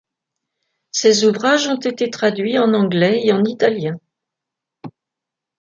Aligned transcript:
Ses 0.89 1.25
ouvrages 1.25 1.67
ont 1.67 1.77
été 1.79 2.09
traduits 2.09 2.57
en 2.57 2.73
anglais 2.73 3.21
et 3.23 3.33
en 3.33 3.43
italien. 3.43 3.99